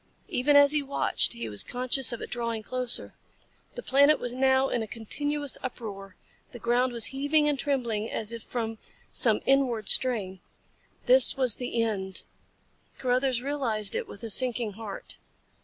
Even 0.29 0.55
as 0.55 0.71
he 0.71 0.81
watched 0.81 1.33
he 1.33 1.47
was 1.47 1.61
conscious 1.61 2.11
of 2.11 2.23
it 2.23 2.31
drawing 2.31 2.63
closer. 2.63 3.13
The 3.75 3.83
planet 3.83 4.17
was 4.19 4.33
now 4.33 4.69
in 4.69 4.81
a 4.81 4.87
continuous 4.87 5.59
uproar. 5.61 6.15
The 6.53 6.57
ground 6.57 6.91
was 6.91 7.05
heaving 7.13 7.47
and 7.47 7.59
trembling 7.59 8.09
as 8.09 8.33
if 8.33 8.41
from 8.41 8.79
some 9.11 9.41
inward 9.45 9.89
strain. 9.89 10.39
This 11.05 11.37
was 11.37 11.57
the 11.57 11.83
end. 11.83 12.23
Carruthers 12.97 13.43
realized 13.43 13.93
it 13.95 14.07
with 14.07 14.23
a 14.23 14.31
sinking 14.31 14.71
heart. 14.71 15.19